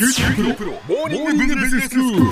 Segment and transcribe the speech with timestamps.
[0.00, 2.26] 九州大学モーニングビジネススクール。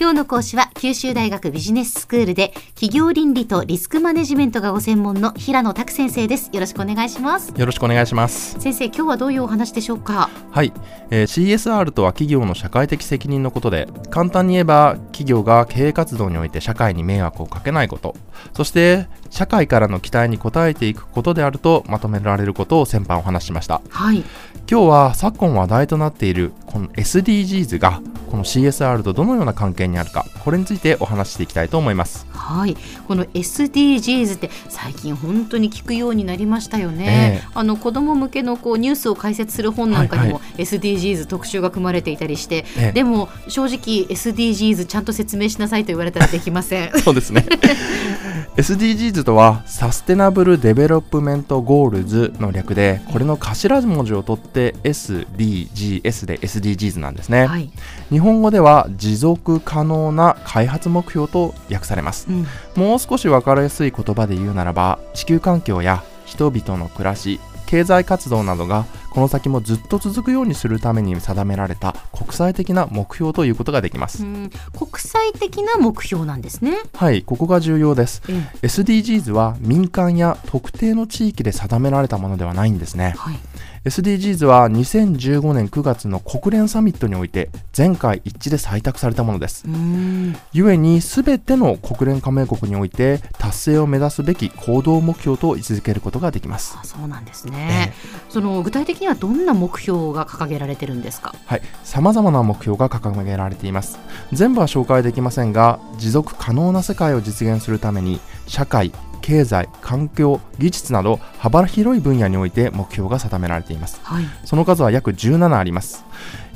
[0.00, 6.50] 今日の講師は九州大学ビジネススクールで企業倫理とリスクマネジメントがご専門の平野拓先生です。
[6.52, 7.52] よろしくお願いします。
[7.56, 8.58] よろしくお願いします。
[8.58, 10.30] 先生今日はどういうお話でしょうか？
[10.50, 10.72] はい、
[11.10, 18.16] えー CSR とは企業の社会的責任のことで簡単に言えば企業が経営活動において社会に迷惑をかけないこと。
[18.52, 23.80] そして社会からの期待に応えていくことであるとまとめられることを先般お話ししました。
[23.90, 24.24] はい
[24.70, 32.26] 今日は昨今話題となっているこの SDGs がこの CSR とどのような関係にあるかこれについてお話ししていきたいと思います。
[32.30, 32.74] はい。
[33.06, 37.48] この SDGs って最近本当に聞くようになりましたよね、ええ。
[37.52, 42.92] あの子供向けのこうニュースを解説する本なんかにもは SDGs 特集が組まれていたりして、ええ。
[42.92, 46.92] でも正直 SDGs ちゃんと説明しなさいと言われたらできません。
[47.04, 47.44] そうですね。
[48.58, 57.70] SDGs とは Sustainable Development Goals の略でこれの頭文字を取って SDGs で SDGs なんですね、はい、
[58.10, 62.26] 日本語では持続可能な開発目標と訳されます。
[62.28, 62.46] うん。
[62.76, 74.50] もう少し分かりやすい言葉で言うならば地球環境や人々の暮らし経済活動などがこの先もずっと続くようにするために定められた国際的な目標ということができます、うん。
[74.72, 76.78] 国際的な目標なんですね。
[76.94, 78.22] はいここが重要です。
[78.28, 78.66] ええ。
[78.66, 83.14] SDGs は民間や特定の地域で定められたものではないんですね。
[83.18, 83.38] はい、
[83.84, 89.64] SDGs は2015年9月の国連サミットにおいて全会一致で採択されたものです。
[89.66, 90.36] うん。
[90.52, 96.76] 故に全ての国連加盟国において達成を目指すべき行動目標と位置づけることができます。
[96.80, 97.92] あそうなんですね、
[98.28, 101.34] その具体的にはどんな目標が掲げられてるんですか？
[101.46, 103.98] はい、様々な目標が掲げられています。
[104.32, 108.92] 全部は紹介できませんが持続可能な世界を実現するために社会
[109.28, 114.00] 経済環境技術など幅広い分野において目標が定められています。
[114.02, 116.06] はい、その数は約17あります。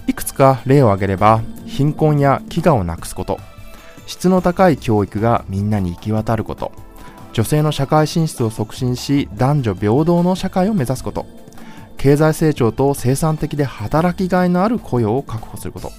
[0.06, 3.38] いくつか例を挙げれば貧困や飢餓をなくすこと。
[4.06, 6.72] 質の高い教育がみんなに行き渡ること。
[7.34, 11.26] 女性の社会進出を促進し男女平等の社会を目指すこと。
[11.98, 15.92] 経済成長と生産的で働きがいのある雇用を確保すること。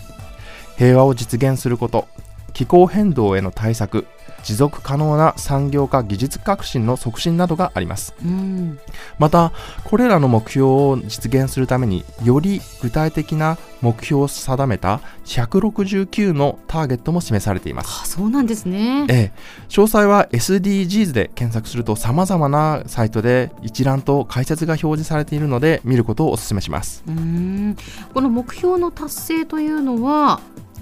[0.76, 2.08] 平和を実現すること
[2.54, 4.06] 気候変動への対策
[4.44, 8.14] 持続可能な産業化技術革新の促進などがあります。
[8.24, 8.80] うん、
[9.18, 9.54] また
[9.86, 18.02] これらの目標を実現するためにより具体的な目標を定めた169のターゲットも示されています。
[18.04, 19.06] あ、そうなんですね。
[19.10, 19.32] ええ、
[19.70, 27.04] 詳細は SDGs で検索すると様々なサイトで一覧と解説が表示されているので見ることをお勧めします。
[27.08, 27.78] うん、
[28.14, 30.42] この目標の達成というのは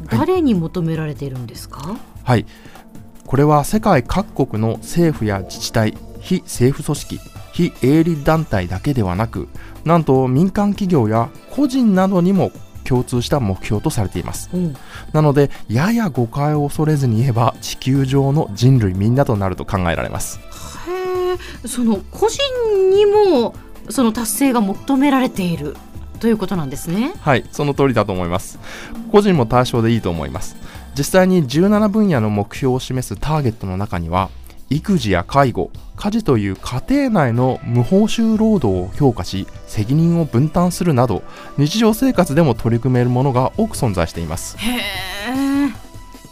[0.09, 1.97] 誰に求められているんですか？
[2.23, 2.45] はい。
[3.25, 7.19] これは世界各国の政府や自治体非政府組織
[7.53, 9.47] 非営利団体だけではなく
[9.85, 12.51] なんと民間企業や個人などにも
[12.83, 14.49] 共通した目標とされています。
[14.53, 14.75] うん。
[15.13, 20.39] なのでやや誤解を恐れずに言えば地球上の人類みんなとなると考えられます。
[20.87, 22.41] へえ、その個人
[22.89, 23.55] にも
[23.89, 25.75] その達成が求められている
[26.21, 27.13] ということなんですね。
[27.19, 28.59] はいその通りだと思います
[29.11, 30.55] 個人も対象でいいと思います
[30.97, 34.29] 実際に17分野の目標を示すターゲットの中には
[34.69, 41.23] 育児や介護家事という家庭内の無報酬労働を評価し責任を分担するなど
[41.57, 44.77] 日常生活でも取り組めるものが多く存在していますへ
[45.47, 45.50] え。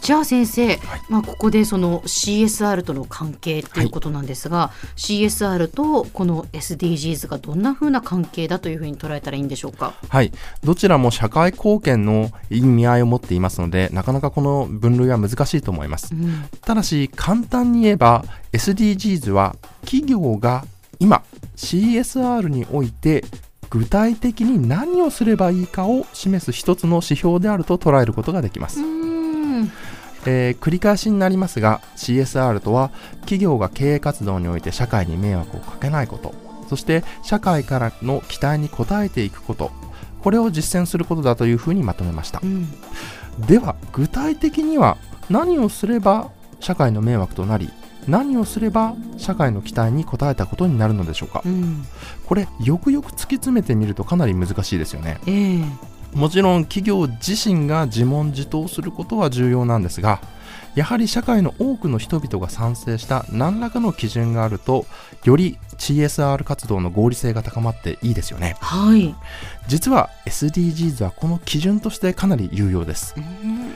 [0.00, 0.78] じゃあ先生、
[1.08, 9.94] まあここでその CSR との関係ということなんですが、CSR とこの SDGs がどんな風な関係だというふうに捉えたらいいんでしょうか？
[10.08, 10.32] はい。
[10.64, 16.14] どちらも社会貢献の意味合いを持っていますのでなかなかこの分類は難しいと思います。
[16.14, 16.44] うん。
[16.62, 20.64] ただし簡単に言えば SDGs は企業が
[20.98, 21.22] 今
[21.56, 23.24] CSR において
[23.68, 29.09] 具体的に何をすればいいかを示す一つの指標であると捉えることができます、うん
[30.26, 36.34] えー繰り返しになりますが CSR とは企業が経営活動において社会に迷惑をかけないこと。
[36.68, 39.70] そして社会からの期待に応えていくこと。
[40.22, 42.40] これを実践することだというふうにまとめました。
[42.42, 42.68] うん。
[43.46, 44.98] では具体的には
[45.30, 46.30] 何をすれば
[46.60, 47.70] 社会の迷惑となり
[48.06, 51.42] 何をすれば社会の期待に応えたことになるのでしょうか。
[51.44, 51.84] うん。
[52.26, 55.20] これよくよく突き詰めてみるとかなり難しいですよね。
[55.26, 60.20] ええもちろん企業自身が自問自答することは重要なんですが
[60.74, 64.86] やはり社会の多くの人々が賛成した何らかの基準があると
[65.24, 69.14] より CSR 活動の合理性が高まっていいですよねはい。
[69.68, 73.72] 実は SDGs はこの基準としてかなり有用ですうん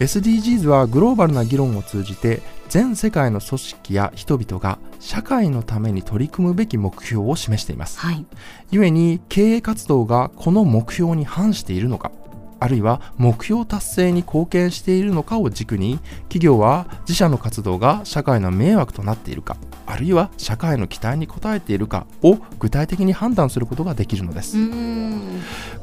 [0.00, 2.40] SDGs はグローバルな議論を通じて
[2.70, 7.98] 全世界の組織や人々が社会のために取り組むべき目標を示しています。
[7.98, 8.24] はい。
[8.70, 12.12] 故に経営活動がこの目標に反しているのか、
[12.60, 15.98] あるいは目標達成に貢献しているのかを軸に、
[16.28, 24.56] 企業は自社の活動が社会の迷惑となっているか、あるいは社会の期待に応えているかを具体的に判断することができるのです。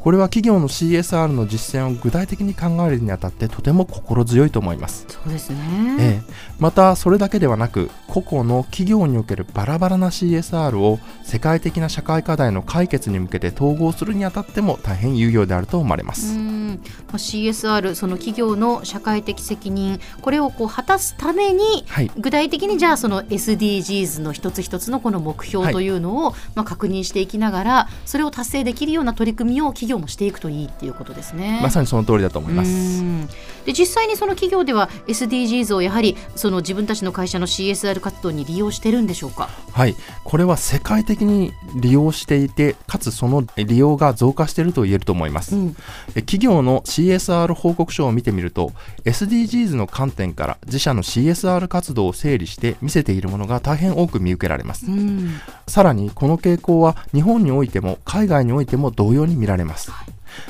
[0.02, 5.06] これは企業の CSR の実践を具体的に考えるにあたってとても心強いと思います。
[5.10, 5.58] そうですね。
[6.00, 7.90] ええ、またそれだけではなく
[8.22, 16.34] 個々の企業におけるバラバラな CSR を世界的な社会課題の解決に向けて統合するにあたっても大変有用であると思われまうす。
[16.34, 16.68] ん
[17.08, 31.60] まあ CSR その企業の社会的責任これをこう果たすためにはい具体的にじゃあその SDGs の一つ一つのこの目標というのを、まあ確認していきながらそれを達成できるような取り組みを企業もしていくといいっていうことですね。
[31.62, 32.70] まさにその通りだと思います。
[32.70, 32.74] う
[33.04, 33.30] ん
[33.68, 39.50] で実際にその企業では SDGs をやはりその自分たちの会社の CSR 活動に利用してるんでしょうか。
[39.72, 45.56] はい、これは世界的に利用していて、かつその利用が増加していると言えると思います。
[45.56, 45.76] うん
[46.16, 48.72] え企業の CSR 報告書を見てみると
[49.06, 59.92] SDGs の観点から自社の CSR 活動を整理して見せているものが大変多く見受けられますうんさらにこの傾向は日本においても海外においても同様に見られます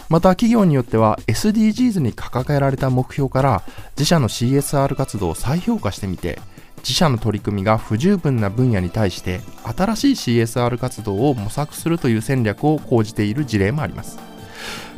[0.09, 6.39] また企業によっては SDGs に掲げられた目標から自社の CSR 活動を再評価してみて
[6.87, 9.41] 自社の取り組みが不十分な分野に対して
[9.75, 14.17] 新しい CSR 活動を模索するという戦略を講じている事例もあります。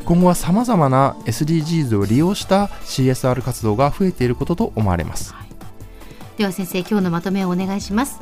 [0.04, 5.34] 今後は様々な SDGs を利用した CSR 活動が増えていることと思われます。
[6.38, 8.20] では先生今日のまとめをお願いします。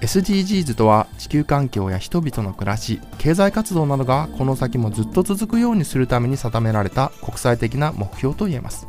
[0.00, 8.88] SDGs とは地球環境や人々の暮らし経済活動などがこの先もずっと続くようにするために定められた国際的な目標と言えます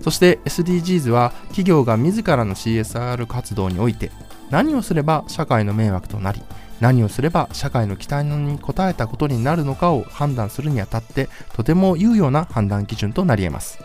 [0.00, 4.10] そして SDGs は企業が自らの CSR 活動において
[4.50, 6.42] 何をすれば社会の迷惑となり
[6.80, 13.78] 何をすれば社会の期待に応えたことになるのかを判断するにあたってとても有用な判断基準となり得ます。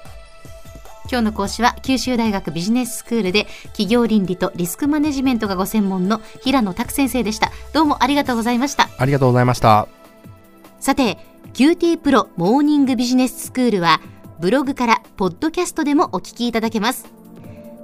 [1.08, 7.52] 今日の講師は九州大学ビジネススクールで企業倫理とリスクマネジメントがご専門の平野拓先生でした。
[7.74, 8.90] どうもありがとうございました。
[8.98, 9.88] ありがとうございました。
[10.80, 11.20] さて
[11.54, 14.02] QT プロモーニングビジネススクールは
[14.40, 17.08] ブログからポッドキャストでもお聞きいただけます。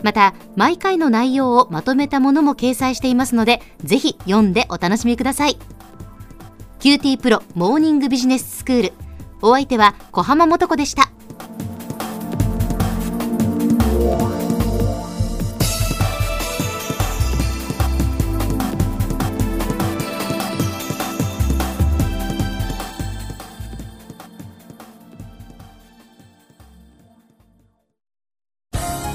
[0.04, 5.58] また毎回の内容をまとめたものも掲載していますのでぜひ読んでお楽しみください。
[6.80, 8.94] QTPro モーニングビジネススクール。
[9.44, 11.12] お相手は小浜もとこでした。